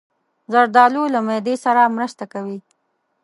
زردالو 0.53 1.03
له 1.13 1.19
معدې 1.27 1.55
سره 1.65 1.93
مرسته 1.95 2.23
کوي. 2.33 2.59